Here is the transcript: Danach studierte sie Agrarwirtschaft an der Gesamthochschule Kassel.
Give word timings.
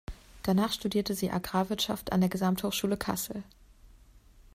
Danach 0.41 0.71
studierte 0.73 1.13
sie 1.13 1.29
Agrarwirtschaft 1.29 2.11
an 2.11 2.21
der 2.21 2.29
Gesamthochschule 2.31 2.97
Kassel. 2.97 3.43